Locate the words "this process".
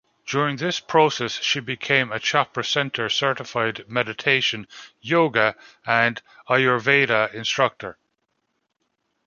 0.55-1.39